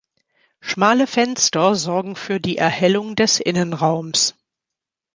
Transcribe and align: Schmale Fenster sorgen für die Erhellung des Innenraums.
Schmale 0.61 1.05
Fenster 1.05 1.75
sorgen 1.75 2.15
für 2.15 2.39
die 2.39 2.57
Erhellung 2.57 3.15
des 3.15 3.39
Innenraums. 3.39 4.33